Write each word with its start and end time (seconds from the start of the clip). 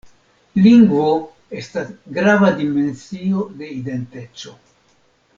Lingvo 0.67 1.09
estas 1.59 1.91
grava 2.19 2.49
dimensio 2.61 3.43
de 3.59 3.69
identeco. 3.77 4.55